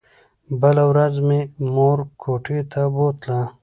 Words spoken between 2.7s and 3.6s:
ته بوتله.